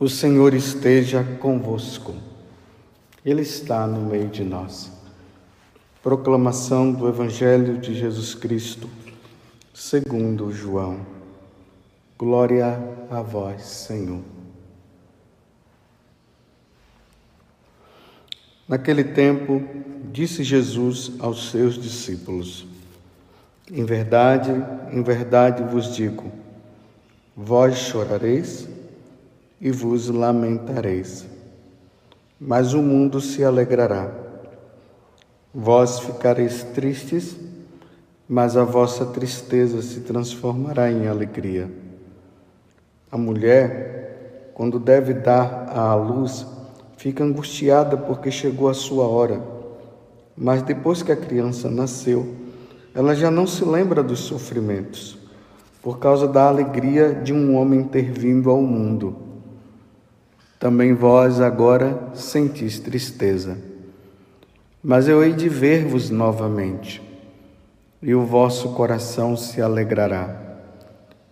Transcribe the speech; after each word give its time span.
O 0.00 0.08
Senhor 0.08 0.54
esteja 0.54 1.22
convosco. 1.22 2.14
Ele 3.22 3.42
está 3.42 3.86
no 3.86 4.00
meio 4.00 4.28
de 4.28 4.42
nós. 4.42 4.90
Proclamação 6.02 6.90
do 6.90 7.06
Evangelho 7.06 7.76
de 7.76 7.94
Jesus 7.94 8.34
Cristo, 8.34 8.88
segundo 9.74 10.50
João. 10.52 11.04
Glória 12.18 12.82
a 13.10 13.20
vós, 13.20 13.60
Senhor. 13.60 14.22
Naquele 18.66 19.04
tempo, 19.04 19.62
disse 20.10 20.42
Jesus 20.42 21.12
aos 21.18 21.50
seus 21.50 21.74
discípulos: 21.74 22.66
Em 23.70 23.84
verdade, 23.84 24.50
em 24.90 25.02
verdade 25.02 25.62
vos 25.62 25.94
digo, 25.94 26.32
vós 27.36 27.76
chorareis 27.76 28.79
e 29.60 29.70
vos 29.70 30.08
lamentareis. 30.08 31.26
Mas 32.40 32.72
o 32.72 32.80
mundo 32.80 33.20
se 33.20 33.44
alegrará. 33.44 34.10
Vós 35.52 35.98
ficareis 35.98 36.62
tristes, 36.62 37.36
mas 38.26 38.56
a 38.56 38.64
vossa 38.64 39.04
tristeza 39.04 39.82
se 39.82 40.00
transformará 40.00 40.90
em 40.90 41.06
alegria. 41.06 41.70
A 43.12 43.18
mulher, 43.18 44.52
quando 44.54 44.78
deve 44.78 45.12
dar 45.12 45.68
à 45.68 45.94
luz, 45.94 46.46
fica 46.96 47.24
angustiada 47.24 47.96
porque 47.96 48.30
chegou 48.30 48.68
a 48.68 48.74
sua 48.74 49.06
hora. 49.06 49.42
Mas 50.36 50.62
depois 50.62 51.02
que 51.02 51.12
a 51.12 51.16
criança 51.16 51.68
nasceu, 51.68 52.34
ela 52.94 53.14
já 53.14 53.30
não 53.30 53.46
se 53.46 53.64
lembra 53.64 54.02
dos 54.02 54.20
sofrimentos, 54.20 55.18
por 55.82 55.98
causa 55.98 56.26
da 56.26 56.48
alegria 56.48 57.12
de 57.14 57.32
um 57.32 57.56
homem 57.56 57.84
ter 57.84 58.10
vindo 58.10 58.48
ao 58.48 58.62
mundo. 58.62 59.29
Também 60.60 60.92
vós 60.92 61.40
agora 61.40 62.10
sentis 62.12 62.78
tristeza. 62.78 63.56
Mas 64.82 65.08
eu 65.08 65.24
hei 65.24 65.32
de 65.32 65.48
ver-vos 65.48 66.10
novamente, 66.10 67.02
e 68.02 68.14
o 68.14 68.26
vosso 68.26 68.74
coração 68.74 69.38
se 69.38 69.62
alegrará, 69.62 70.58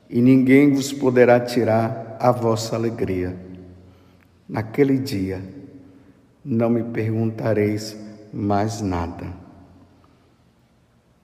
e 0.08 0.22
ninguém 0.22 0.72
vos 0.72 0.94
poderá 0.94 1.38
tirar 1.38 2.16
a 2.18 2.32
vossa 2.32 2.74
alegria. 2.74 3.36
Naquele 4.48 4.96
dia 4.96 5.42
não 6.42 6.70
me 6.70 6.82
perguntareis 6.82 7.94
mais 8.32 8.80
nada. 8.80 9.26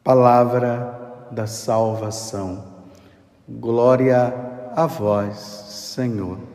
Palavra 0.02 1.28
da 1.30 1.46
salvação. 1.46 2.64
Glória 3.48 4.34
a 4.76 4.84
vós, 4.84 5.38
Senhor. 5.38 6.53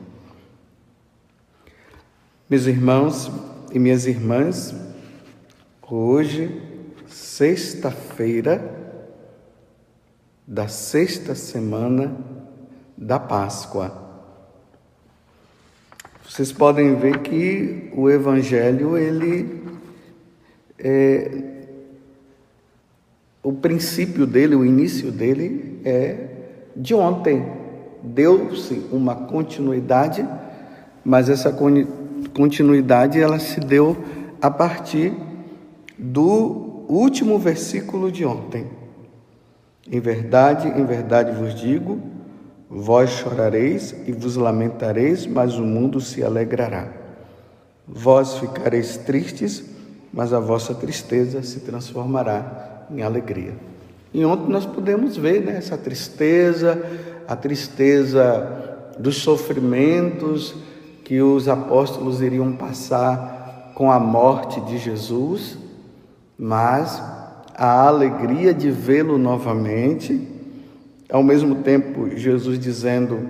Meus 2.49 2.65
irmãos 2.65 3.31
e 3.71 3.77
minhas 3.77 4.07
irmãs, 4.07 4.73
hoje, 5.87 6.59
sexta-feira 7.05 8.73
da 10.47 10.67
sexta 10.67 11.35
semana 11.35 12.17
da 12.97 13.19
Páscoa. 13.19 13.93
Vocês 16.27 16.51
podem 16.51 16.95
ver 16.95 17.19
que 17.19 17.91
o 17.95 18.09
Evangelho, 18.09 18.97
ele 18.97 19.63
é, 20.79 21.67
o 23.43 23.53
princípio 23.53 24.25
dele, 24.25 24.55
o 24.55 24.65
início 24.65 25.11
dele 25.11 25.79
é 25.85 26.29
de 26.75 26.95
ontem. 26.95 27.45
Deu-se 28.01 28.87
uma 28.91 29.13
continuidade, 29.27 30.27
mas 31.05 31.29
essa 31.29 31.51
continuidade 32.33 33.19
ela 33.19 33.39
se 33.39 33.59
deu 33.59 33.97
a 34.41 34.49
partir 34.49 35.13
do 35.97 36.85
último 36.87 37.37
versículo 37.37 38.11
de 38.11 38.25
ontem. 38.25 38.67
Em 39.91 39.99
verdade, 39.99 40.67
em 40.67 40.85
verdade 40.85 41.31
vos 41.31 41.53
digo, 41.53 41.99
vós 42.69 43.09
chorareis 43.09 43.95
e 44.05 44.11
vos 44.11 44.35
lamentareis, 44.35 45.25
mas 45.25 45.57
o 45.57 45.63
mundo 45.63 45.99
se 45.99 46.23
alegrará. 46.23 46.87
Vós 47.87 48.37
ficareis 48.37 48.97
tristes, 48.97 49.63
mas 50.13 50.31
a 50.31 50.39
vossa 50.39 50.75
tristeza 50.75 51.41
se 51.41 51.61
transformará 51.61 52.85
em 52.91 53.01
alegria. 53.01 53.53
E 54.13 54.23
ontem 54.25 54.51
nós 54.51 54.65
podemos 54.65 55.17
ver 55.17 55.41
né, 55.41 55.57
essa 55.57 55.77
tristeza, 55.77 56.81
a 57.27 57.35
tristeza 57.35 58.93
dos 58.97 59.17
sofrimentos, 59.17 60.55
que 61.09 61.23
os 61.23 61.47
apóstolos 61.47 62.21
iriam 62.21 62.51
passar 62.51 63.71
com 63.73 63.91
a 63.91 63.99
morte 63.99 64.61
de 64.61 64.77
Jesus, 64.77 65.57
mas 66.37 67.01
a 67.55 67.87
alegria 67.87 68.53
de 68.53 68.69
vê-lo 68.69 69.17
novamente, 69.17 70.27
ao 71.11 71.23
mesmo 71.23 71.63
tempo 71.63 72.15
Jesus 72.15 72.59
dizendo 72.59 73.27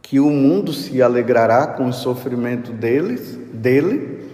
que 0.00 0.20
o 0.20 0.30
mundo 0.30 0.72
se 0.72 1.02
alegrará 1.02 1.66
com 1.66 1.88
o 1.88 1.92
sofrimento 1.92 2.70
deles, 2.70 3.36
dele. 3.52 4.28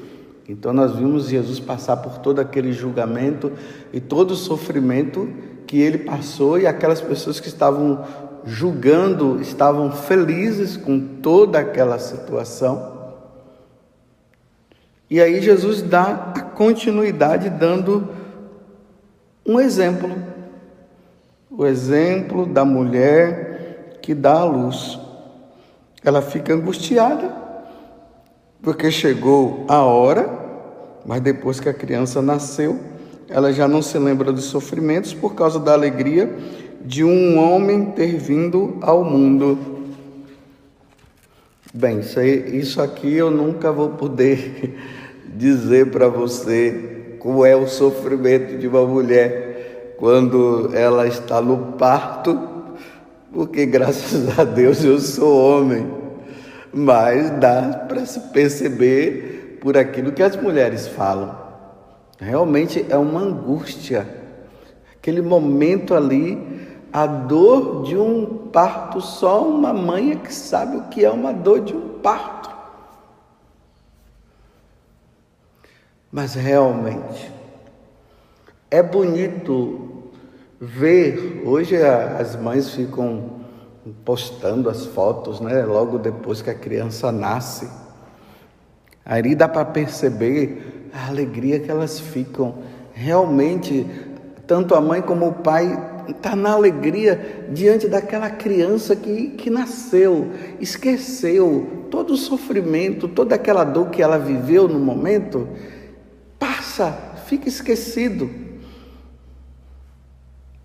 Então 0.46 0.74
nós 0.74 0.94
vimos 0.94 1.30
Jesus 1.30 1.58
passar 1.58 1.96
por 1.96 2.18
todo 2.18 2.38
aquele 2.38 2.70
julgamento 2.70 3.50
e 3.94 3.98
todo 3.98 4.32
o 4.32 4.36
sofrimento 4.36 5.26
que 5.66 5.80
ele 5.80 6.00
passou 6.00 6.58
e 6.58 6.66
aquelas 6.66 7.00
pessoas 7.00 7.40
que 7.40 7.48
estavam 7.48 8.04
julgando, 8.46 9.40
estavam 9.40 9.90
felizes 9.90 10.76
com 10.76 11.00
toda 11.00 11.58
aquela 11.58 11.98
situação. 11.98 12.94
E 15.10 15.20
aí 15.20 15.40
Jesus 15.42 15.82
dá 15.82 16.32
a 16.34 16.40
continuidade 16.40 17.50
dando 17.50 18.08
um 19.44 19.60
exemplo. 19.60 20.10
O 21.50 21.66
exemplo 21.66 22.46
da 22.46 22.64
mulher 22.64 23.98
que 24.00 24.14
dá 24.14 24.40
a 24.40 24.44
luz. 24.44 24.98
Ela 26.04 26.22
fica 26.22 26.54
angustiada 26.54 27.34
porque 28.62 28.90
chegou 28.90 29.64
a 29.68 29.82
hora, 29.82 30.28
mas 31.04 31.20
depois 31.20 31.58
que 31.60 31.68
a 31.68 31.74
criança 31.74 32.22
nasceu, 32.22 32.78
ela 33.28 33.52
já 33.52 33.66
não 33.66 33.82
se 33.82 33.98
lembra 33.98 34.32
dos 34.32 34.44
sofrimentos 34.44 35.12
por 35.12 35.34
causa 35.34 35.58
da 35.58 35.72
alegria 35.72 36.36
de 36.86 37.02
um 37.02 37.36
homem 37.36 37.86
ter 37.86 38.16
vindo 38.16 38.78
ao 38.80 39.02
mundo. 39.02 39.58
Bem, 41.74 41.98
isso, 41.98 42.80
aqui 42.80 43.12
eu 43.12 43.28
nunca 43.28 43.72
vou 43.72 43.90
poder 43.90 44.78
dizer 45.34 45.90
para 45.90 46.06
você 46.06 47.16
como 47.18 47.44
é 47.44 47.56
o 47.56 47.66
sofrimento 47.66 48.56
de 48.56 48.68
uma 48.68 48.86
mulher 48.86 49.94
quando 49.98 50.70
ela 50.74 51.08
está 51.08 51.40
no 51.40 51.72
parto, 51.72 52.38
porque 53.32 53.66
graças 53.66 54.38
a 54.38 54.44
Deus 54.44 54.84
eu 54.84 55.00
sou 55.00 55.36
homem, 55.36 55.90
mas 56.72 57.30
dá 57.40 57.84
para 57.88 58.06
se 58.06 58.20
perceber 58.32 59.58
por 59.60 59.76
aquilo 59.76 60.12
que 60.12 60.22
as 60.22 60.36
mulheres 60.36 60.86
falam. 60.86 61.36
Realmente 62.20 62.86
é 62.88 62.96
uma 62.96 63.20
angústia, 63.22 64.06
aquele 64.94 65.20
momento 65.20 65.92
ali 65.92 66.55
a 66.96 67.06
dor 67.06 67.82
de 67.82 67.94
um 67.94 68.48
parto, 68.50 69.02
só 69.02 69.46
uma 69.46 69.70
mãe 69.70 70.12
é 70.12 70.16
que 70.16 70.32
sabe 70.32 70.78
o 70.78 70.84
que 70.84 71.04
é 71.04 71.10
uma 71.10 71.30
dor 71.30 71.60
de 71.60 71.76
um 71.76 71.98
parto. 71.98 72.48
Mas 76.10 76.32
realmente 76.32 77.30
é 78.70 78.82
bonito 78.82 80.10
ver, 80.58 81.42
hoje 81.44 81.76
as 81.76 82.34
mães 82.34 82.70
ficam 82.70 83.42
postando 84.02 84.70
as 84.70 84.86
fotos, 84.86 85.38
né, 85.38 85.66
logo 85.66 85.98
depois 85.98 86.40
que 86.40 86.48
a 86.48 86.54
criança 86.54 87.12
nasce. 87.12 87.68
Aí 89.04 89.34
dá 89.34 89.46
para 89.46 89.66
perceber 89.66 90.88
a 90.94 91.08
alegria 91.08 91.60
que 91.60 91.70
elas 91.70 92.00
ficam. 92.00 92.54
Realmente, 92.94 93.86
tanto 94.46 94.74
a 94.74 94.80
mãe 94.80 95.02
como 95.02 95.28
o 95.28 95.34
pai 95.34 95.92
está 96.08 96.36
na 96.36 96.52
alegria 96.52 97.46
diante 97.50 97.88
daquela 97.88 98.30
criança 98.30 98.94
que, 98.94 99.30
que 99.30 99.50
nasceu, 99.50 100.32
esqueceu 100.60 101.86
todo 101.90 102.12
o 102.12 102.16
sofrimento, 102.16 103.08
toda 103.08 103.34
aquela 103.34 103.64
dor 103.64 103.90
que 103.90 104.02
ela 104.02 104.18
viveu 104.18 104.68
no 104.68 104.78
momento, 104.78 105.48
passa, 106.38 106.92
fica 107.26 107.48
esquecido 107.48 108.30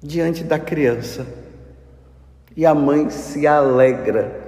diante 0.01 0.43
da 0.43 0.59
criança. 0.59 1.25
E 2.55 2.65
a 2.65 2.75
mãe 2.75 3.09
se 3.09 3.47
alegra 3.47 4.39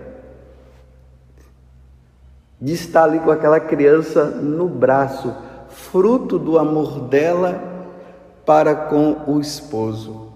de 2.60 2.74
estar 2.74 3.04
ali 3.04 3.20
com 3.20 3.32
aquela 3.32 3.60
criança 3.60 4.26
no 4.26 4.68
braço, 4.68 5.34
fruto 5.70 6.38
do 6.38 6.58
amor 6.58 7.02
dela 7.08 7.72
para 8.46 8.76
com 8.76 9.24
o 9.28 9.40
esposo 9.40 10.33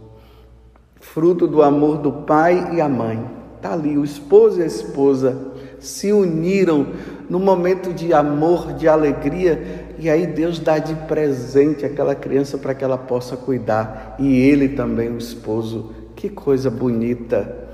fruto 1.14 1.48
do 1.48 1.62
amor 1.62 1.98
do 1.98 2.12
pai 2.12 2.76
e 2.76 2.82
a 2.82 2.88
mãe. 2.90 3.24
Está 3.56 3.74
ali 3.74 3.98
o 3.98 4.04
esposo 4.04 4.60
e 4.60 4.64
a 4.64 4.68
esposa 4.68 5.36
se 5.80 6.12
uniram 6.12 6.88
no 7.30 7.40
momento 7.40 7.94
de 7.94 8.14
amor, 8.14 8.74
de 8.74 8.88
alegria, 8.88 9.94
e 10.00 10.10
aí 10.10 10.26
Deus 10.28 10.60
dá 10.60 10.78
de 10.78 10.94
presente 11.08 11.86
aquela 11.86 12.16
criança 12.16 12.58
para 12.58 12.74
que 12.74 12.84
ela 12.84 12.98
possa 12.98 13.36
cuidar, 13.36 14.16
e 14.20 14.40
ele 14.42 14.70
também, 14.70 15.10
o 15.10 15.18
esposo. 15.18 15.94
Que 16.16 16.30
coisa 16.30 16.70
bonita, 16.70 17.68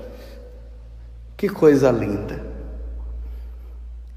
que 1.36 1.48
coisa 1.48 1.90
linda. 1.90 2.42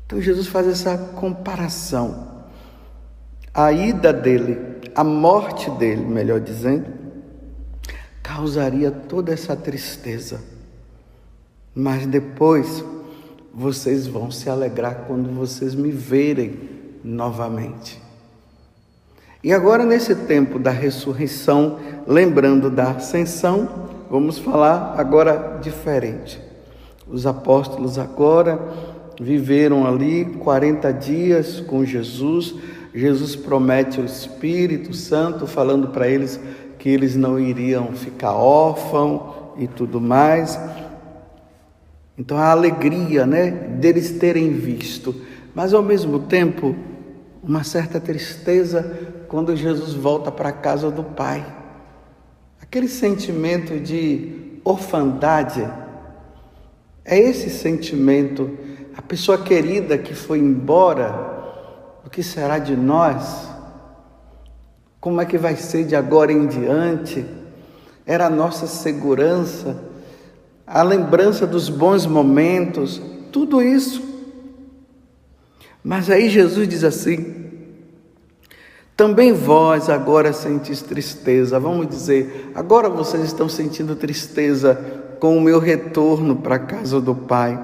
Então 0.05 0.21
Jesus 0.21 0.47
faz 0.47 0.67
essa 0.67 0.97
comparação. 0.97 2.27
A 3.53 3.71
ida 3.71 4.11
dele, 4.11 4.57
a 4.93 5.03
morte 5.03 5.69
dele, 5.71 6.05
melhor 6.05 6.39
dizendo, 6.39 7.06
causaria 8.37 8.91
toda 8.91 9.33
essa 9.33 9.55
tristeza. 9.55 10.39
Mas 11.73 12.05
depois 12.05 12.85
vocês 13.51 14.05
vão 14.05 14.29
se 14.29 14.47
alegrar 14.47 15.05
quando 15.07 15.33
vocês 15.35 15.73
me 15.73 15.89
verem 15.89 16.53
novamente. 17.03 17.99
E 19.43 19.51
agora, 19.51 19.83
nesse 19.83 20.13
tempo 20.13 20.59
da 20.59 20.69
ressurreição, 20.69 21.79
lembrando 22.05 22.69
da 22.69 22.91
ascensão, 22.91 23.89
vamos 24.07 24.37
falar 24.37 24.93
agora 24.99 25.57
diferente. 25.59 26.39
Os 27.07 27.25
apóstolos 27.25 27.97
agora 27.97 28.59
viveram 29.19 29.87
ali 29.87 30.25
40 30.25 30.91
dias 30.93 31.59
com 31.59 31.83
Jesus. 31.83 32.53
Jesus 32.93 33.35
promete 33.35 33.99
o 33.99 34.05
Espírito 34.05 34.93
Santo, 34.93 35.47
falando 35.47 35.87
para 35.87 36.07
eles 36.07 36.39
que 36.87 36.91
eles 36.91 37.17
não 37.17 37.37
iriam 37.37 37.91
ficar 37.91 38.31
órfãos 38.31 39.19
e 39.57 39.67
tudo 39.67 39.99
mais. 39.99 40.57
Então 42.17 42.37
a 42.37 42.49
alegria, 42.49 43.25
né, 43.25 43.51
deles 43.51 44.11
terem 44.11 44.53
visto, 44.53 45.13
mas 45.53 45.73
ao 45.73 45.83
mesmo 45.83 46.17
tempo 46.17 46.73
uma 47.43 47.61
certa 47.65 47.99
tristeza 47.99 49.25
quando 49.27 49.53
Jesus 49.53 49.95
volta 49.95 50.31
para 50.31 50.47
a 50.47 50.53
casa 50.53 50.89
do 50.89 51.03
Pai. 51.03 51.45
Aquele 52.61 52.87
sentimento 52.87 53.81
de 53.81 54.61
orfandade, 54.63 55.69
é 57.03 57.19
esse 57.19 57.49
sentimento, 57.49 58.49
a 58.95 59.01
pessoa 59.01 59.39
querida 59.39 59.97
que 59.97 60.13
foi 60.13 60.39
embora, 60.39 61.99
o 62.05 62.09
que 62.09 62.23
será 62.23 62.57
de 62.57 62.77
nós? 62.77 63.56
Como 64.99 65.21
é 65.21 65.25
que 65.25 65.37
vai 65.37 65.55
ser 65.55 65.85
de 65.85 65.95
agora 65.95 66.31
em 66.31 66.47
diante? 66.47 67.25
Era 68.05 68.27
a 68.27 68.29
nossa 68.29 68.67
segurança 68.67 69.87
a 70.67 70.83
lembrança 70.83 71.47
dos 71.47 71.69
bons 71.69 72.05
momentos, 72.05 73.01
tudo 73.31 73.61
isso. 73.61 74.03
Mas 75.81 76.09
aí 76.09 76.29
Jesus 76.29 76.67
diz 76.67 76.83
assim: 76.83 77.45
também 78.97 79.31
vós 79.31 79.89
agora 79.89 80.33
sentis 80.33 80.81
tristeza, 80.81 81.57
vamos 81.57 81.87
dizer, 81.87 82.51
agora 82.53 82.89
vocês 82.89 83.23
estão 83.23 83.47
sentindo 83.47 83.95
tristeza 83.95 84.75
com 85.21 85.37
o 85.37 85.41
meu 85.41 85.57
retorno 85.57 86.35
para 86.35 86.55
a 86.55 86.59
casa 86.59 86.99
do 86.99 87.15
Pai, 87.15 87.57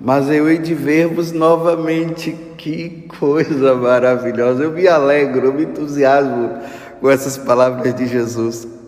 mas 0.00 0.30
eu 0.30 0.48
hei 0.48 0.58
de 0.58 0.74
ver-vos 0.74 1.32
novamente, 1.32 2.36
que 2.56 3.08
coisa 3.18 3.74
maravilhosa, 3.74 4.64
eu 4.64 4.72
me 4.72 4.86
alegro, 4.86 5.46
eu 5.46 5.54
me 5.54 5.64
entusiasmo 5.64 6.58
com 7.00 7.10
essas 7.10 7.36
palavras 7.36 7.94
de 7.94 8.06
Jesus 8.06 8.78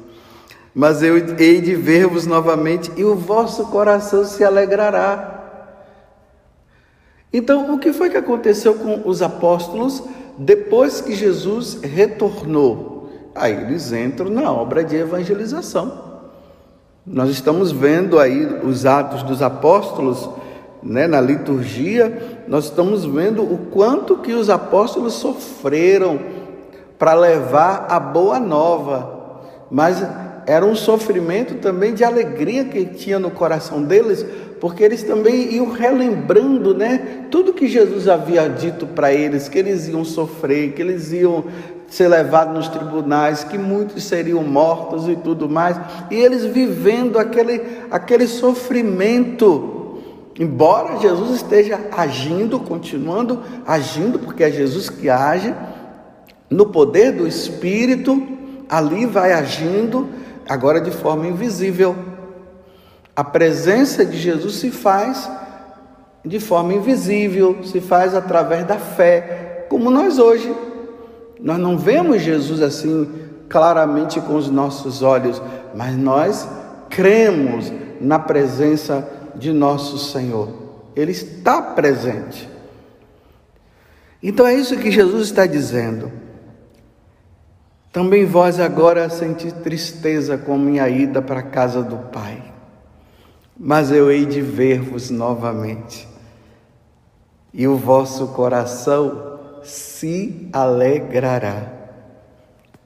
mas 0.74 1.02
eu 1.02 1.16
hei 1.38 1.60
de 1.60 1.74
ver-vos 1.74 2.26
novamente 2.26 2.90
e 2.96 3.04
o 3.04 3.16
vosso 3.16 3.66
coração 3.66 4.24
se 4.24 4.44
alegrará. 4.44 5.38
Então, 7.32 7.74
o 7.74 7.78
que 7.78 7.92
foi 7.92 8.10
que 8.10 8.16
aconteceu 8.16 8.74
com 8.74 9.08
os 9.08 9.22
apóstolos 9.22 10.02
depois 10.38 11.00
que 11.00 11.14
Jesus 11.14 11.80
retornou? 11.82 13.10
Aí 13.34 13.52
eles 13.52 13.92
entram 13.92 14.30
na 14.30 14.50
obra 14.50 14.82
de 14.82 14.96
evangelização. 14.96 16.10
Nós 17.06 17.30
estamos 17.30 17.72
vendo 17.72 18.18
aí 18.18 18.44
os 18.64 18.84
atos 18.84 19.22
dos 19.22 19.42
apóstolos, 19.42 20.28
né, 20.82 21.06
na 21.06 21.20
liturgia, 21.20 22.42
nós 22.48 22.64
estamos 22.64 23.04
vendo 23.04 23.42
o 23.42 23.58
quanto 23.70 24.18
que 24.18 24.32
os 24.32 24.48
apóstolos 24.48 25.14
sofreram 25.14 26.18
para 26.98 27.14
levar 27.14 27.86
a 27.88 28.00
boa 28.00 28.38
nova. 28.38 29.18
Mas 29.70 30.02
era 30.46 30.64
um 30.64 30.74
sofrimento 30.74 31.54
também 31.56 31.94
de 31.94 32.02
alegria 32.02 32.64
que 32.64 32.84
tinha 32.84 33.18
no 33.18 33.30
coração 33.30 33.82
deles, 33.82 34.24
porque 34.60 34.82
eles 34.82 35.02
também 35.02 35.54
iam 35.54 35.70
relembrando, 35.70 36.74
né, 36.74 37.26
tudo 37.30 37.52
que 37.52 37.68
Jesus 37.68 38.08
havia 38.08 38.48
dito 38.48 38.86
para 38.86 39.12
eles, 39.12 39.48
que 39.48 39.58
eles 39.58 39.88
iam 39.88 40.04
sofrer, 40.04 40.72
que 40.72 40.82
eles 40.82 41.12
iam 41.12 41.44
ser 41.88 42.08
levados 42.08 42.54
nos 42.54 42.68
tribunais, 42.68 43.44
que 43.44 43.58
muitos 43.58 44.04
seriam 44.04 44.42
mortos 44.42 45.08
e 45.08 45.16
tudo 45.16 45.48
mais, 45.48 45.78
e 46.10 46.14
eles 46.16 46.44
vivendo 46.44 47.18
aquele, 47.18 47.62
aquele 47.90 48.26
sofrimento. 48.26 49.79
Embora 50.38 50.98
Jesus 50.98 51.36
esteja 51.36 51.80
agindo, 51.92 52.60
continuando 52.60 53.42
agindo, 53.66 54.18
porque 54.18 54.44
é 54.44 54.50
Jesus 54.50 54.88
que 54.88 55.10
age, 55.10 55.54
no 56.48 56.66
poder 56.66 57.12
do 57.12 57.26
Espírito, 57.26 58.26
ali 58.68 59.06
vai 59.06 59.32
agindo, 59.32 60.08
agora 60.48 60.80
de 60.80 60.90
forma 60.90 61.26
invisível. 61.26 61.94
A 63.14 63.24
presença 63.24 64.04
de 64.04 64.16
Jesus 64.16 64.54
se 64.54 64.70
faz 64.70 65.30
de 66.24 66.38
forma 66.38 66.74
invisível, 66.74 67.58
se 67.64 67.80
faz 67.80 68.14
através 68.14 68.64
da 68.64 68.76
fé, 68.76 69.66
como 69.68 69.90
nós 69.90 70.18
hoje. 70.18 70.54
Nós 71.40 71.58
não 71.58 71.78
vemos 71.78 72.22
Jesus 72.22 72.60
assim 72.60 73.08
claramente 73.48 74.20
com 74.20 74.36
os 74.36 74.50
nossos 74.50 75.02
olhos, 75.02 75.40
mas 75.74 75.96
nós 75.96 76.48
cremos 76.88 77.72
na 78.00 78.18
presença 78.18 79.06
de 79.18 79.19
nosso 79.52 79.98
Senhor. 79.98 80.48
Ele 80.96 81.12
está 81.12 81.60
presente. 81.60 82.48
Então 84.22 84.46
é 84.46 84.54
isso 84.54 84.76
que 84.76 84.90
Jesus 84.90 85.28
está 85.28 85.46
dizendo. 85.46 86.10
Também 87.92 88.24
vós 88.24 88.60
agora 88.60 89.08
senti 89.10 89.50
tristeza 89.50 90.38
com 90.38 90.56
minha 90.56 90.88
ida 90.88 91.20
para 91.20 91.40
a 91.40 91.44
casa 91.44 91.82
do 91.82 91.96
Pai, 91.96 92.40
mas 93.58 93.90
eu 93.90 94.08
hei 94.10 94.24
de 94.24 94.40
ver-vos 94.40 95.10
novamente, 95.10 96.08
e 97.52 97.66
o 97.66 97.76
vosso 97.76 98.28
coração 98.28 99.40
se 99.64 100.49
alegrará, 100.52 101.72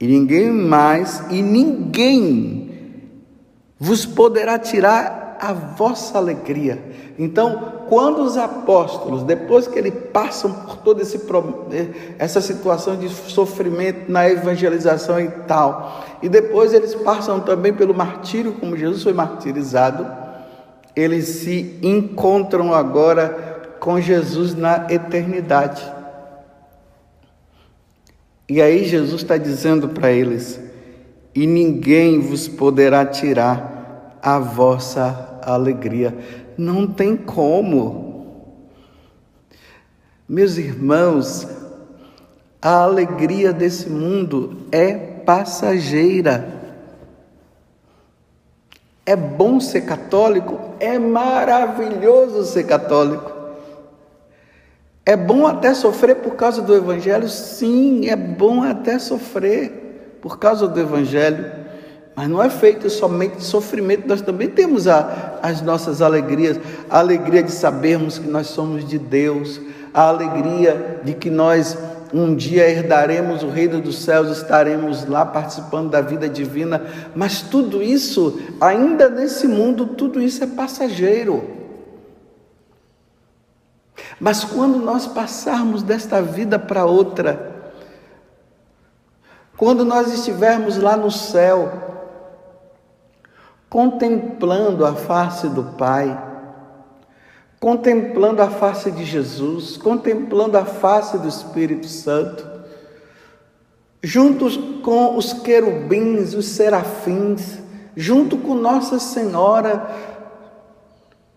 e 0.00 0.06
ninguém 0.06 0.50
mais, 0.50 1.22
e 1.30 1.42
ninguém 1.42 2.70
vos 3.78 4.06
poderá 4.06 4.58
tirar 4.58 5.23
a 5.44 5.52
vossa 5.52 6.16
alegria. 6.16 6.82
Então, 7.18 7.84
quando 7.88 8.22
os 8.22 8.36
apóstolos, 8.36 9.22
depois 9.22 9.66
que 9.66 9.78
eles 9.78 9.92
passam 10.12 10.50
por 10.52 10.78
toda 10.78 11.02
esse, 11.02 11.20
essa 12.18 12.40
situação 12.40 12.96
de 12.96 13.08
sofrimento 13.10 14.10
na 14.10 14.28
evangelização 14.28 15.20
e 15.20 15.28
tal, 15.46 16.02
e 16.22 16.28
depois 16.28 16.72
eles 16.72 16.94
passam 16.94 17.40
também 17.40 17.74
pelo 17.74 17.92
martírio, 17.92 18.54
como 18.54 18.76
Jesus 18.76 19.02
foi 19.02 19.12
martirizado, 19.12 20.06
eles 20.96 21.26
se 21.26 21.78
encontram 21.82 22.72
agora 22.72 23.76
com 23.78 24.00
Jesus 24.00 24.54
na 24.54 24.86
eternidade. 24.88 25.82
E 28.48 28.62
aí 28.62 28.84
Jesus 28.84 29.20
está 29.20 29.36
dizendo 29.36 29.90
para 29.90 30.10
eles: 30.10 30.60
e 31.34 31.46
ninguém 31.46 32.20
vos 32.20 32.48
poderá 32.48 33.04
tirar 33.04 34.18
a 34.22 34.38
vossa 34.38 35.33
alegria. 35.52 36.16
Não 36.56 36.86
tem 36.86 37.16
como. 37.16 38.54
Meus 40.28 40.56
irmãos, 40.56 41.46
a 42.60 42.82
alegria 42.82 43.52
desse 43.52 43.90
mundo 43.90 44.66
é 44.72 44.94
passageira. 44.94 46.62
É 49.04 49.14
bom 49.14 49.60
ser 49.60 49.82
católico? 49.82 50.58
É 50.80 50.98
maravilhoso 50.98 52.44
ser 52.44 52.64
católico. 52.64 53.32
É 55.04 55.14
bom 55.14 55.46
até 55.46 55.74
sofrer 55.74 56.16
por 56.16 56.34
causa 56.34 56.62
do 56.62 56.74
Evangelho? 56.74 57.28
Sim, 57.28 58.08
é 58.08 58.16
bom 58.16 58.62
até 58.62 58.98
sofrer 58.98 60.18
por 60.22 60.38
causa 60.38 60.66
do 60.66 60.80
Evangelho. 60.80 61.63
Mas 62.16 62.28
não 62.28 62.42
é 62.42 62.48
feito 62.48 62.88
somente 62.88 63.38
de 63.38 63.44
sofrimento, 63.44 64.06
nós 64.06 64.22
também 64.22 64.48
temos 64.48 64.86
a, 64.86 65.38
as 65.42 65.60
nossas 65.60 66.00
alegrias, 66.00 66.60
a 66.88 67.00
alegria 67.00 67.42
de 67.42 67.50
sabermos 67.50 68.18
que 68.18 68.28
nós 68.28 68.46
somos 68.46 68.86
de 68.86 68.98
Deus, 68.98 69.60
a 69.92 70.08
alegria 70.08 71.00
de 71.02 71.14
que 71.14 71.28
nós 71.28 71.76
um 72.12 72.36
dia 72.36 72.70
herdaremos 72.70 73.42
o 73.42 73.48
reino 73.48 73.80
dos 73.80 73.98
céus, 74.04 74.38
estaremos 74.38 75.04
lá 75.04 75.26
participando 75.26 75.90
da 75.90 76.00
vida 76.00 76.28
divina, 76.28 76.80
mas 77.12 77.42
tudo 77.42 77.82
isso, 77.82 78.40
ainda 78.60 79.08
nesse 79.08 79.48
mundo, 79.48 79.84
tudo 79.86 80.22
isso 80.22 80.44
é 80.44 80.46
passageiro. 80.46 81.42
Mas 84.20 84.44
quando 84.44 84.78
nós 84.78 85.08
passarmos 85.08 85.82
desta 85.82 86.22
vida 86.22 86.56
para 86.56 86.84
outra, 86.84 87.52
quando 89.56 89.84
nós 89.84 90.12
estivermos 90.12 90.78
lá 90.78 90.96
no 90.96 91.10
céu, 91.10 91.93
contemplando 93.74 94.86
a 94.86 94.94
face 94.94 95.48
do 95.48 95.64
Pai, 95.76 96.16
contemplando 97.58 98.40
a 98.40 98.48
face 98.48 98.88
de 98.92 99.04
Jesus, 99.04 99.76
contemplando 99.76 100.56
a 100.56 100.64
face 100.64 101.18
do 101.18 101.26
Espírito 101.26 101.88
Santo, 101.88 102.48
juntos 104.00 104.56
com 104.80 105.16
os 105.16 105.32
querubins, 105.32 106.34
os 106.34 106.46
serafins, 106.46 107.58
junto 107.96 108.38
com 108.38 108.54
Nossa 108.54 109.00
Senhora, 109.00 109.90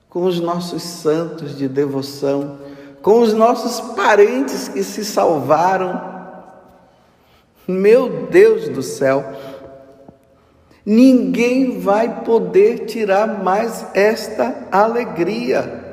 com 0.08 0.24
os 0.24 0.40
nossos 0.40 0.84
santos 0.84 1.58
de 1.58 1.68
devoção, 1.68 2.60
com 3.02 3.20
os 3.20 3.34
nossos 3.34 3.82
parentes 3.96 4.68
que 4.68 4.84
se 4.84 5.04
salvaram. 5.04 6.16
Meu 7.68 8.28
Deus 8.28 8.70
do 8.70 8.84
céu, 8.84 9.26
ninguém 10.90 11.82
vai 11.82 12.24
poder 12.24 12.86
tirar 12.86 13.44
mais 13.44 13.86
esta 13.94 14.70
alegria. 14.72 15.84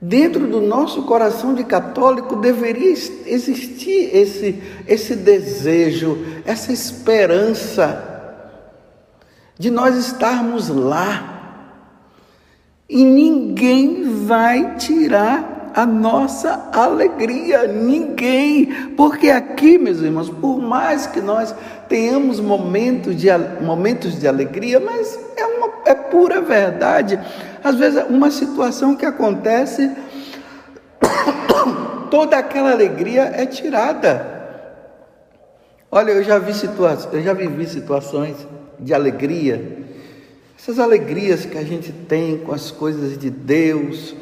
Dentro 0.00 0.48
do 0.48 0.60
nosso 0.60 1.04
coração 1.04 1.54
de 1.54 1.62
católico 1.62 2.34
deveria 2.34 2.90
existir 2.90 4.10
esse, 4.12 4.60
esse 4.88 5.14
desejo, 5.14 6.26
essa 6.44 6.72
esperança 6.72 8.10
de 9.56 9.70
nós 9.70 9.94
estarmos 9.94 10.68
lá. 10.68 11.30
E 12.88 13.04
ninguém 13.04 14.26
vai 14.26 14.74
tirar 14.74 15.53
a 15.74 15.84
nossa 15.84 16.70
alegria, 16.72 17.66
ninguém, 17.66 18.92
porque 18.96 19.28
aqui, 19.28 19.76
meus 19.76 20.00
irmãos, 20.00 20.30
por 20.30 20.62
mais 20.62 21.04
que 21.06 21.20
nós 21.20 21.52
tenhamos 21.88 22.38
momentos 22.38 23.16
de, 23.16 23.26
momentos 23.60 24.18
de 24.20 24.28
alegria, 24.28 24.78
mas 24.78 25.18
é, 25.36 25.44
uma, 25.44 25.72
é 25.84 25.94
pura 25.94 26.40
verdade. 26.40 27.18
Às 27.62 27.74
vezes, 27.74 28.04
uma 28.08 28.30
situação 28.30 28.94
que 28.94 29.04
acontece, 29.04 29.90
toda 32.08 32.38
aquela 32.38 32.70
alegria 32.70 33.32
é 33.34 33.44
tirada. 33.44 34.32
Olha, 35.90 36.12
eu 36.12 36.22
já 36.22 36.38
vi 36.38 36.54
situações, 36.54 37.12
eu 37.12 37.22
já 37.22 37.32
vivi 37.32 37.66
situações 37.66 38.36
de 38.78 38.94
alegria, 38.94 39.78
essas 40.56 40.78
alegrias 40.78 41.44
que 41.44 41.58
a 41.58 41.64
gente 41.64 41.92
tem 41.92 42.38
com 42.38 42.52
as 42.52 42.70
coisas 42.70 43.18
de 43.18 43.28
Deus, 43.28 44.14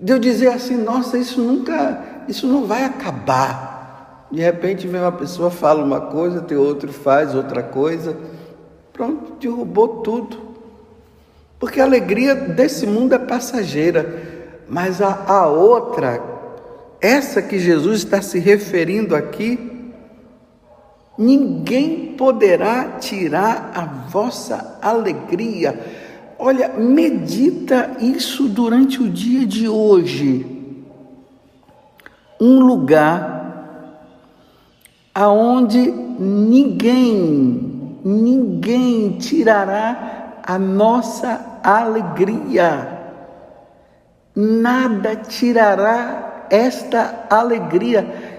de 0.00 0.12
eu 0.12 0.18
dizer 0.18 0.48
assim, 0.48 0.76
nossa, 0.76 1.18
isso 1.18 1.40
nunca, 1.40 2.22
isso 2.26 2.46
não 2.46 2.66
vai 2.66 2.84
acabar. 2.84 4.26
De 4.30 4.40
repente 4.40 4.86
vem 4.86 5.00
uma 5.00 5.12
pessoa, 5.12 5.50
fala 5.50 5.84
uma 5.84 6.00
coisa, 6.00 6.40
tem 6.40 6.56
outro 6.56 6.92
faz 6.92 7.34
outra 7.34 7.62
coisa, 7.62 8.16
pronto, 8.92 9.34
derrubou 9.40 10.00
tudo. 10.02 10.38
Porque 11.58 11.80
a 11.80 11.84
alegria 11.84 12.34
desse 12.34 12.86
mundo 12.86 13.14
é 13.14 13.18
passageira, 13.18 14.22
mas 14.68 15.02
a, 15.02 15.24
a 15.26 15.46
outra, 15.46 16.22
essa 17.00 17.42
que 17.42 17.58
Jesus 17.58 17.98
está 17.98 18.22
se 18.22 18.38
referindo 18.38 19.14
aqui, 19.14 19.70
Ninguém 21.20 22.14
poderá 22.16 22.96
tirar 22.98 23.72
a 23.74 23.84
vossa 23.84 24.78
alegria. 24.80 25.78
Olha, 26.42 26.68
medita 26.68 27.98
isso 28.00 28.48
durante 28.48 29.02
o 29.02 29.10
dia 29.10 29.44
de 29.46 29.68
hoje. 29.68 30.46
Um 32.40 32.60
lugar 32.60 34.00
aonde 35.14 35.78
ninguém, 36.18 38.00
ninguém 38.02 39.18
tirará 39.18 40.40
a 40.42 40.58
nossa 40.58 41.60
alegria. 41.62 42.88
Nada 44.34 45.16
tirará 45.16 46.46
esta 46.48 47.26
alegria 47.28 48.30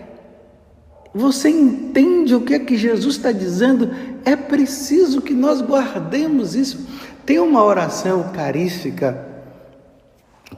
você 1.14 1.50
entende 1.50 2.34
o 2.34 2.42
que 2.42 2.54
é 2.54 2.60
que 2.60 2.78
Jesus 2.78 3.16
está 3.16 3.34
dizendo? 3.34 3.92
É 4.24 4.36
preciso 4.36 5.22
que 5.22 5.34
nós 5.34 5.62
guardemos 5.62 6.56
isso. 6.56 6.88
Tem 7.26 7.40
uma 7.40 7.64
oração 7.64 8.20
eucarística, 8.20 9.26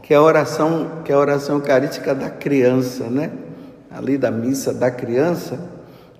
que 0.01 0.13
é 0.13 0.17
a 0.17 0.21
oração, 0.21 1.01
que 1.03 1.11
é 1.11 1.15
a 1.15 1.19
oração 1.19 1.57
eucarística 1.57 2.15
da 2.15 2.29
criança, 2.29 3.05
né? 3.05 3.31
Ali 3.91 4.17
da 4.17 4.31
missa 4.31 4.73
da 4.73 4.89
criança, 4.89 5.59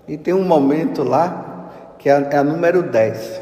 e 0.07 0.17
tem 0.17 0.33
um 0.33 0.43
momento 0.43 1.03
lá 1.03 1.95
que 1.97 2.09
é 2.09 2.13
a, 2.13 2.19
é 2.19 2.37
a 2.37 2.43
número 2.43 2.83
10. 2.83 3.41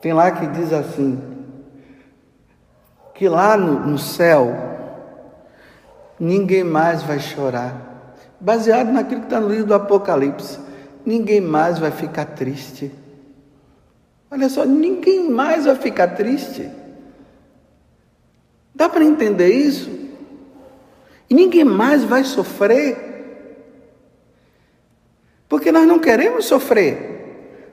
Tem 0.00 0.12
lá 0.12 0.30
que 0.30 0.46
diz 0.46 0.72
assim: 0.72 1.20
que 3.14 3.28
lá 3.28 3.56
no, 3.56 3.80
no 3.86 3.98
céu 3.98 4.54
ninguém 6.18 6.64
mais 6.64 7.02
vai 7.02 7.20
chorar 7.20 7.90
baseado 8.40 8.90
naquilo 8.90 9.20
que 9.20 9.26
está 9.26 9.38
no 9.38 9.48
livro 9.48 9.66
do 9.66 9.74
Apocalipse. 9.74 10.58
Ninguém 11.04 11.40
mais 11.40 11.78
vai 11.78 11.90
ficar 11.90 12.24
triste. 12.24 12.90
Olha 14.30 14.48
só, 14.48 14.64
ninguém 14.64 15.28
mais 15.28 15.64
vai 15.64 15.74
ficar 15.74 16.08
triste. 16.08 16.70
Dá 18.74 18.88
para 18.88 19.04
entender 19.04 19.48
isso? 19.48 19.90
E 21.28 21.34
ninguém 21.34 21.64
mais 21.64 22.04
vai 22.04 22.22
sofrer. 22.24 23.10
Porque 25.48 25.72
nós 25.72 25.86
não 25.86 25.98
queremos 25.98 26.46
sofrer. 26.46 27.10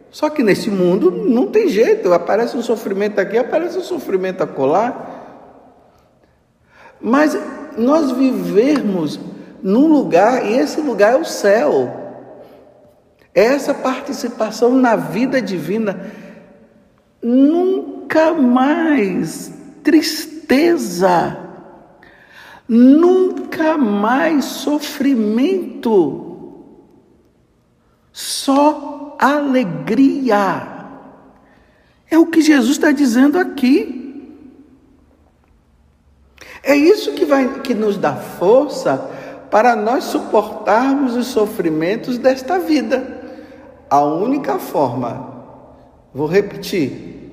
Só 0.10 0.30
que 0.30 0.42
nesse 0.42 0.70
mundo 0.70 1.12
não 1.12 1.48
tem 1.48 1.68
jeito, 1.68 2.12
aparece 2.12 2.58
um 2.58 2.64
sofrimento 2.64 3.20
aqui, 3.20 3.38
aparece 3.38 3.78
um 3.78 3.84
sofrimento 3.84 4.42
acolá. 4.42 5.26
Mas 7.00 7.38
nós 7.78 8.12
vivermos 8.12 9.20
num 9.62 9.88
lugar, 9.88 10.46
e 10.46 10.58
esse 10.58 10.82
lugar 10.82 11.14
é 11.14 11.18
o 11.18 11.26
céu. 11.26 11.94
Essa 13.34 13.74
participação 13.74 14.72
na 14.72 14.96
vida 14.96 15.40
divina. 15.40 16.12
Nunca 17.22 18.34
mais 18.34 19.52
tristeza, 19.84 21.38
nunca 22.68 23.78
mais 23.78 24.46
sofrimento, 24.46 26.24
só 28.12 29.16
alegria. 29.20 30.76
É 32.10 32.18
o 32.18 32.26
que 32.26 32.42
Jesus 32.42 32.72
está 32.72 32.92
dizendo 32.92 33.38
aqui. 33.38 33.98
É 36.64 36.76
isso 36.76 37.14
que 37.14 37.26
vai 37.26 37.62
que 37.62 37.74
nos 37.74 37.98
dá 37.98 38.16
força 38.16 38.98
para 39.50 39.76
nós 39.76 40.06
suportarmos 40.06 41.16
os 41.16 41.28
sofrimentos 41.28 42.18
desta 42.18 42.60
vida. 42.60 43.22
A 43.90 44.02
única 44.02 44.60
forma, 44.60 45.37
vou 46.18 46.26
repetir, 46.26 47.32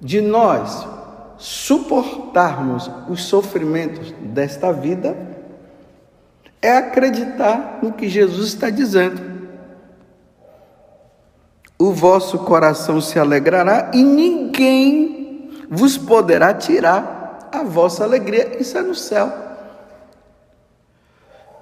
de 0.00 0.22
nós 0.22 0.88
suportarmos 1.36 2.90
os 3.06 3.24
sofrimentos 3.24 4.10
desta 4.20 4.72
vida 4.72 5.14
é 6.62 6.78
acreditar 6.78 7.80
no 7.82 7.92
que 7.92 8.08
Jesus 8.08 8.48
está 8.48 8.70
dizendo. 8.70 9.20
O 11.78 11.92
vosso 11.92 12.38
coração 12.38 13.02
se 13.02 13.18
alegrará 13.18 13.90
e 13.92 14.02
ninguém 14.02 15.50
vos 15.68 15.98
poderá 15.98 16.54
tirar 16.54 17.50
a 17.52 17.62
vossa 17.62 18.02
alegria. 18.02 18.56
Isso 18.58 18.78
é 18.78 18.82
no 18.82 18.94
céu. 18.94 19.30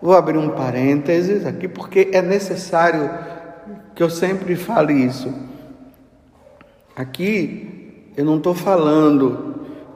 Vou 0.00 0.14
abrir 0.14 0.38
um 0.38 0.50
parênteses 0.50 1.44
aqui 1.44 1.66
porque 1.66 2.10
é 2.12 2.22
necessário 2.22 3.10
que 3.92 4.00
eu 4.00 4.08
sempre 4.08 4.54
fale 4.54 4.92
isso. 4.92 5.50
Aqui 7.00 8.12
eu 8.14 8.26
não 8.26 8.37
estou 8.37 8.54
falando 8.54 9.54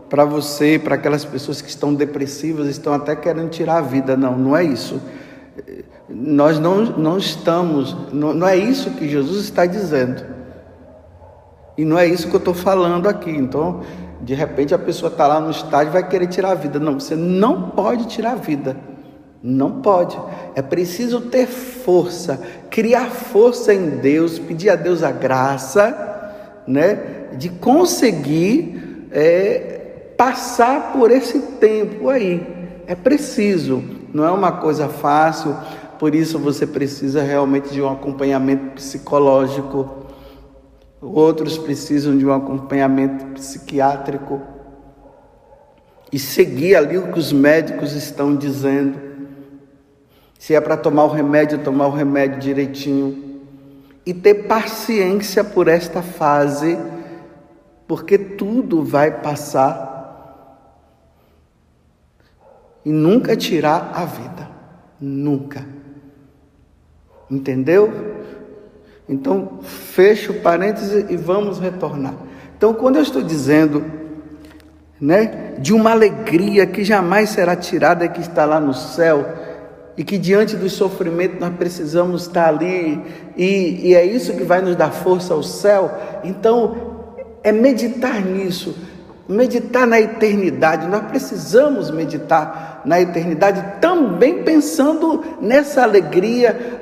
para 0.09 0.25
você, 0.25 0.81
para 0.83 0.95
aquelas 0.95 1.23
pessoas 1.23 1.61
que 1.61 1.69
estão 1.69 1.93
depressivas, 1.93 2.67
estão 2.67 2.95
até 2.95 3.15
querendo 3.15 3.51
tirar 3.51 3.77
a 3.77 3.81
vida. 3.83 4.17
Não, 4.17 4.39
não 4.39 4.57
é 4.57 4.65
isso. 4.65 4.99
Nós 6.09 6.59
não, 6.59 6.83
não 6.97 7.19
estamos, 7.19 7.95
não, 8.11 8.33
não 8.33 8.49
é 8.49 8.57
isso 8.57 8.91
que 8.93 9.07
Jesus 9.07 9.45
está 9.45 9.67
dizendo. 9.67 10.25
E 11.77 11.85
não 11.85 11.99
é 11.99 12.07
isso 12.07 12.27
que 12.27 12.35
eu 12.35 12.39
estou 12.39 12.55
falando 12.55 13.07
aqui. 13.07 13.31
Então, 13.31 13.83
de 14.23 14.33
repente 14.33 14.75
a 14.75 14.79
pessoa 14.79 15.13
está 15.13 15.27
lá 15.27 15.41
no 15.41 15.51
estádio 15.51 15.91
e 15.91 15.93
vai 15.93 16.09
querer 16.09 16.29
tirar 16.29 16.53
a 16.53 16.55
vida. 16.55 16.79
Não, 16.79 16.99
você 16.99 17.15
não 17.15 17.69
pode 17.69 18.07
tirar 18.07 18.33
a 18.33 18.37
vida. 18.37 18.79
Não 19.43 19.83
pode. 19.83 20.19
É 20.55 20.63
preciso 20.63 21.21
ter 21.21 21.47
força, 21.47 22.41
criar 22.71 23.11
força 23.11 23.75
em 23.75 23.91
Deus, 23.91 24.39
pedir 24.39 24.71
a 24.71 24.75
Deus 24.75 25.03
a 25.03 25.13
graça, 25.13 26.14
né, 26.67 27.29
de 27.37 27.49
conseguir 27.49 29.09
é, 29.11 30.13
passar 30.17 30.93
por 30.93 31.11
esse 31.11 31.39
tempo 31.61 32.09
aí. 32.09 32.47
É 32.87 32.95
preciso, 32.95 33.83
não 34.13 34.25
é 34.25 34.31
uma 34.31 34.53
coisa 34.53 34.89
fácil, 34.89 35.57
por 35.99 36.15
isso 36.15 36.39
você 36.39 36.67
precisa 36.67 37.23
realmente 37.23 37.71
de 37.71 37.81
um 37.81 37.91
acompanhamento 37.91 38.75
psicológico. 38.75 40.05
Outros 41.01 41.59
precisam 41.59 42.17
de 42.17 42.27
um 42.27 42.33
acompanhamento 42.33 43.25
psiquiátrico 43.35 44.41
e 46.13 46.19
seguir 46.19 46.77
ali 46.77 46.97
o 46.97 47.13
que 47.13 47.19
os 47.19 47.33
médicos 47.33 47.93
estão 47.95 48.37
dizendo. 48.37 48.99
Se 50.39 50.55
é 50.55 50.61
para 50.61 50.77
tomar 50.77 51.05
o 51.05 51.09
remédio, 51.09 51.59
tomar 51.59 51.87
o 51.87 51.91
remédio 51.91 52.39
direitinho. 52.39 53.34
E 54.05 54.13
ter 54.13 54.47
paciência 54.47 55.43
por 55.43 55.69
esta 55.69 56.03
fase, 56.03 56.79
porque 57.87 58.19
tudo 58.19 58.83
vai 58.85 59.11
passar. 59.11 59.93
E 62.85 62.93
nunca 62.93 63.35
tirar 63.37 63.93
a 63.95 64.05
vida. 64.05 64.51
Nunca. 65.01 65.67
Entendeu? 67.31 68.15
Então, 69.09 69.61
fecho 69.63 70.35
parênteses 70.35 71.11
e 71.11 71.17
vamos 71.17 71.59
retornar. 71.59 72.15
Então, 72.57 72.73
quando 72.73 72.97
eu 72.97 73.03
estou 73.03 73.23
dizendo, 73.23 73.85
né, 75.01 75.55
de 75.59 75.75
uma 75.75 75.91
alegria 75.91 76.67
que 76.67 76.85
jamais 76.85 77.31
será 77.31 77.55
tirada, 77.55 78.09
que 78.09 78.21
está 78.21 78.45
lá 78.45 78.59
no 78.59 78.73
céu, 78.73 79.27
e 79.97 80.03
que 80.03 80.19
diante 80.19 80.57
do 80.57 80.69
sofrimento 80.69 81.39
nós 81.39 81.55
precisamos 81.55 82.23
estar 82.23 82.49
ali, 82.49 83.01
e, 83.37 83.89
e 83.89 83.95
é 83.95 84.05
isso 84.05 84.35
que 84.35 84.43
vai 84.43 84.61
nos 84.61 84.75
dar 84.75 84.91
força 84.91 85.35
ao 85.35 85.43
céu. 85.43 85.91
Então, 86.25 86.95
é 87.43 87.53
meditar 87.53 88.21
nisso, 88.21 88.75
meditar 89.29 89.87
na 89.87 90.01
eternidade. 90.01 90.89
Nós 90.89 91.05
precisamos 91.07 91.91
meditar 91.91 92.83
na 92.85 93.01
eternidade, 93.01 93.81
também 93.81 94.43
pensando 94.43 95.23
nessa 95.41 95.83
alegria 95.83 96.81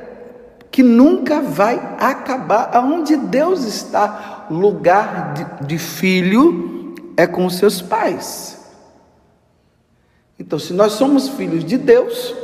que 0.71 0.83
nunca 0.83 1.43
vai 1.43 1.75
acabar. 1.99 2.71
Aonde 2.73 3.17
Deus 3.17 3.65
está, 3.65 4.47
lugar 4.51 5.35
de, 5.35 5.67
de 5.67 5.79
filho 5.79 6.95
é 7.17 7.27
com 7.27 7.51
seus 7.51 7.83
pais. 7.83 8.59
Então, 10.39 10.59
se 10.59 10.73
nós 10.73 10.93
somos 10.93 11.29
filhos 11.29 11.65
de 11.65 11.77
Deus, 11.77 12.35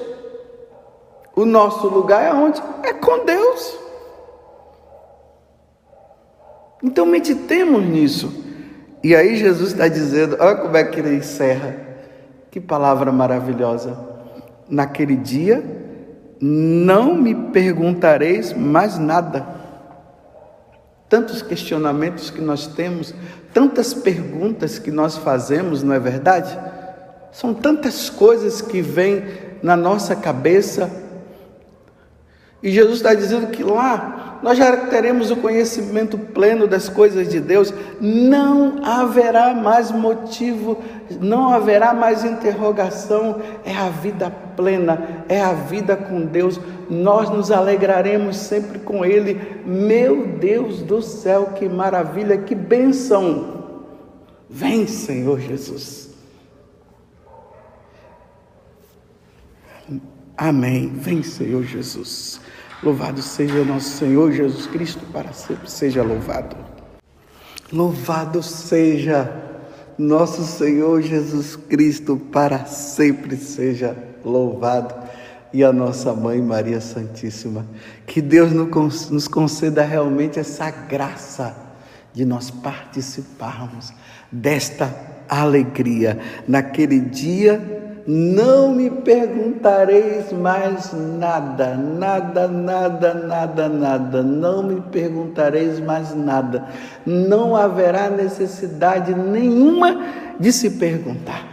o 1.38 1.46
nosso 1.46 1.86
lugar 1.86 2.20
é 2.24 2.34
onde? 2.34 2.60
É 2.82 2.92
com 2.92 3.24
Deus. 3.24 3.78
Então 6.82 7.06
meditemos 7.06 7.80
nisso. 7.84 8.44
E 9.04 9.14
aí 9.14 9.36
Jesus 9.36 9.70
está 9.70 9.86
dizendo, 9.86 10.36
olha 10.40 10.56
como 10.56 10.76
é 10.76 10.82
que 10.82 10.98
ele 10.98 11.14
encerra. 11.14 11.76
Que 12.50 12.60
palavra 12.60 13.12
maravilhosa. 13.12 13.96
Naquele 14.68 15.14
dia 15.14 15.62
não 16.40 17.14
me 17.14 17.32
perguntareis 17.52 18.52
mais 18.52 18.98
nada. 18.98 19.46
Tantos 21.08 21.40
questionamentos 21.40 22.30
que 22.30 22.40
nós 22.40 22.66
temos, 22.66 23.14
tantas 23.54 23.94
perguntas 23.94 24.76
que 24.76 24.90
nós 24.90 25.16
fazemos, 25.16 25.84
não 25.84 25.94
é 25.94 26.00
verdade? 26.00 26.58
São 27.30 27.54
tantas 27.54 28.10
coisas 28.10 28.60
que 28.60 28.82
vêm 28.82 29.24
na 29.62 29.76
nossa 29.76 30.16
cabeça 30.16 31.06
e 32.62 32.70
Jesus 32.70 32.96
está 32.96 33.14
dizendo 33.14 33.48
que 33.48 33.62
lá 33.62 34.40
nós 34.42 34.58
já 34.58 34.76
teremos 34.86 35.30
o 35.30 35.36
conhecimento 35.36 36.18
pleno 36.18 36.66
das 36.66 36.88
coisas 36.88 37.28
de 37.28 37.40
Deus, 37.40 37.72
não 38.00 38.84
haverá 38.84 39.54
mais 39.54 39.90
motivo, 39.90 40.78
não 41.20 41.48
haverá 41.48 41.92
mais 41.92 42.24
interrogação, 42.24 43.40
é 43.64 43.74
a 43.74 43.88
vida 43.88 44.30
plena, 44.56 45.24
é 45.28 45.40
a 45.40 45.52
vida 45.52 45.96
com 45.96 46.20
Deus, 46.20 46.60
nós 46.90 47.30
nos 47.30 47.50
alegraremos 47.50 48.36
sempre 48.36 48.78
com 48.80 49.04
Ele. 49.04 49.40
Meu 49.64 50.26
Deus 50.26 50.82
do 50.82 51.00
céu, 51.02 51.52
que 51.54 51.68
maravilha, 51.68 52.38
que 52.38 52.54
bênção! 52.54 53.58
Vem, 54.48 54.86
Senhor 54.86 55.38
Jesus. 55.40 56.07
Amém. 60.38 60.92
Vem, 60.94 61.20
Senhor 61.20 61.64
Jesus. 61.64 62.40
Louvado 62.80 63.20
seja 63.20 63.64
nosso 63.64 63.98
Senhor 63.98 64.30
Jesus 64.30 64.68
Cristo, 64.68 65.04
para 65.12 65.32
sempre 65.32 65.68
seja 65.68 66.00
louvado. 66.04 66.56
Louvado 67.72 68.40
seja 68.40 69.28
nosso 69.98 70.44
Senhor 70.44 71.02
Jesus 71.02 71.56
Cristo, 71.56 72.16
para 72.16 72.66
sempre 72.66 73.36
seja 73.36 73.98
louvado. 74.24 74.94
E 75.52 75.64
a 75.64 75.72
nossa 75.72 76.14
mãe 76.14 76.40
Maria 76.40 76.80
Santíssima. 76.80 77.66
Que 78.06 78.22
Deus 78.22 78.52
nos 79.10 79.26
conceda 79.26 79.82
realmente 79.82 80.38
essa 80.38 80.70
graça 80.70 81.56
de 82.14 82.24
nós 82.24 82.48
participarmos 82.48 83.92
desta 84.30 84.94
alegria 85.28 86.16
naquele 86.46 87.00
dia 87.00 87.77
não 88.10 88.74
me 88.74 88.88
perguntareis 88.88 90.32
mais 90.32 90.94
nada, 90.94 91.76
nada, 91.76 92.48
nada, 92.48 93.12
nada, 93.12 93.68
nada. 93.68 94.22
Não 94.22 94.62
me 94.62 94.80
perguntareis 94.80 95.78
mais 95.78 96.14
nada. 96.14 96.66
Não 97.04 97.54
haverá 97.54 98.08
necessidade 98.08 99.14
nenhuma 99.14 99.94
de 100.40 100.50
se 100.50 100.70
perguntar. 100.70 101.46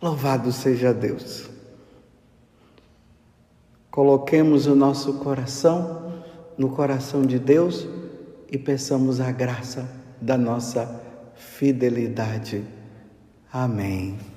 Louvado 0.00 0.52
seja 0.52 0.94
Deus. 0.94 1.50
Coloquemos 3.90 4.68
o 4.68 4.76
nosso 4.76 5.14
coração 5.14 6.22
no 6.56 6.68
coração 6.68 7.22
de 7.22 7.40
Deus 7.40 7.84
e 8.48 8.56
peçamos 8.56 9.20
a 9.20 9.32
graça 9.32 9.88
da 10.20 10.38
nossa 10.38 11.02
fidelidade. 11.36 12.64
Amém. 13.52 14.33